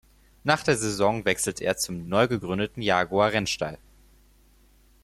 Nach 0.43 0.63
der 0.63 0.77
Saison 0.77 1.25
wechselte 1.25 1.63
er 1.63 1.77
zum 1.77 2.09
neu 2.09 2.27
gegründeten 2.27 2.81
Jaguar-Rennstall. 2.81 3.77